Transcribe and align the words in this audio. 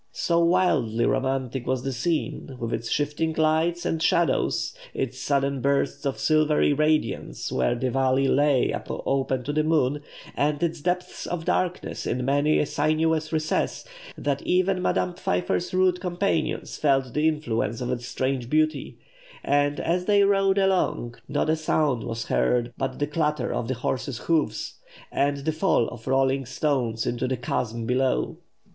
So 0.13 0.43
wildly 0.43 1.05
romantic 1.05 1.67
was 1.67 1.83
the 1.83 1.91
scene, 1.91 2.57
with 2.59 2.73
its 2.73 2.89
shifting 2.89 3.33
lights 3.33 3.85
and 3.85 4.01
shadows, 4.01 4.73
its 4.95 5.19
sudden 5.19 5.61
bursts 5.61 6.07
of 6.07 6.17
silvery 6.17 6.73
radiance 6.73 7.51
where 7.51 7.75
the 7.75 7.91
valley 7.91 8.27
lay 8.27 8.73
open 8.89 9.43
to 9.43 9.53
the 9.53 9.63
moon, 9.63 10.01
and 10.35 10.63
its 10.63 10.81
depths 10.81 11.27
of 11.27 11.45
darkness 11.45 12.07
in 12.07 12.25
many 12.25 12.57
a 12.57 12.65
sinuous 12.65 13.31
recess, 13.31 13.85
that 14.17 14.41
even 14.41 14.81
Madame 14.81 15.13
Pfeiffer's 15.13 15.71
rude 15.71 16.01
companions 16.01 16.77
felt 16.77 17.13
the 17.13 17.27
influence 17.27 17.79
of 17.79 17.91
its 17.91 18.07
strange 18.07 18.49
beauty; 18.49 18.97
and, 19.43 19.79
as 19.79 20.05
they 20.05 20.23
rode 20.23 20.57
along, 20.57 21.13
not 21.29 21.47
a 21.47 21.55
sound 21.55 22.01
was 22.03 22.25
heard 22.25 22.73
but 22.75 22.97
the 22.97 23.05
clatter 23.05 23.53
of 23.53 23.67
the 23.67 23.75
horses' 23.75 24.17
hoofs, 24.17 24.79
and 25.11 25.45
the 25.45 25.51
fall 25.51 25.87
of 25.89 26.07
rolling 26.07 26.43
stones 26.43 27.05
into 27.05 27.27
the 27.27 27.37
chasm 27.37 27.85
below. 27.85 28.39